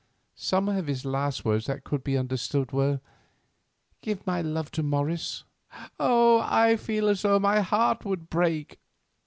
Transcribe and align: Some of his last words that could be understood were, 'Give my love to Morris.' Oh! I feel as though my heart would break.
Some 0.33 0.67
of 0.67 0.87
his 0.87 1.05
last 1.05 1.45
words 1.45 1.67
that 1.67 1.83
could 1.83 2.03
be 2.03 2.17
understood 2.17 2.71
were, 2.71 3.01
'Give 4.01 4.25
my 4.25 4.41
love 4.41 4.71
to 4.71 4.81
Morris.' 4.81 5.43
Oh! 5.99 6.39
I 6.43 6.75
feel 6.75 7.07
as 7.07 7.21
though 7.21 7.37
my 7.37 7.59
heart 7.59 8.03
would 8.03 8.27
break. 8.27 8.79